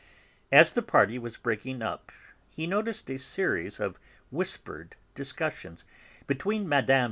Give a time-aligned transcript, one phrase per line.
[0.51, 2.11] As the party was breaking up
[2.49, 3.99] he noticed a series of
[4.31, 5.85] whispered discussions
[6.25, 6.99] between Mme.